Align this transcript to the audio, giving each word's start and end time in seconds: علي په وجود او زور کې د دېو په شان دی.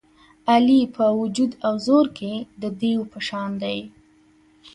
علي 0.51 0.81
په 0.95 1.05
وجود 1.19 1.51
او 1.65 1.73
زور 1.85 2.05
کې 2.17 2.33
د 2.61 2.63
دېو 2.79 3.01
په 3.11 3.19
شان 3.27 3.51
دی. 3.63 3.79